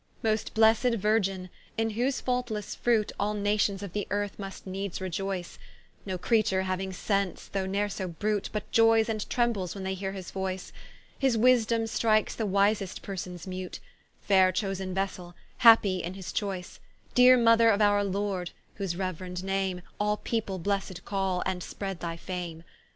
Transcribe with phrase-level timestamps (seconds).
[0.23, 5.59] Most blessed Virgin, in whose faultlesse fruit, All Nations of the earth must needes reioyce,
[6.07, 10.13] No Creature hauing sence though ne'r so brute, But ioyes and trembles when they heare
[10.13, 10.71] his voyce;
[11.19, 13.79] His wisedome strikes the wisest persons mute,
[14.21, 16.79] Faire chosen vessell, happy in his choyce:
[17.13, 22.17] Deere mother of our Lord, whose reuerend name, All people Blessed call, and spread thy
[22.17, 22.63] fame.